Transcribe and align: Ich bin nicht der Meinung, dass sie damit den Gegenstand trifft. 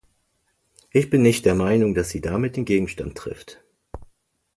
Ich 0.89 1.11
bin 1.11 1.21
nicht 1.21 1.45
der 1.45 1.53
Meinung, 1.53 1.93
dass 1.93 2.09
sie 2.09 2.21
damit 2.21 2.55
den 2.57 2.65
Gegenstand 2.65 3.15
trifft. 3.15 3.61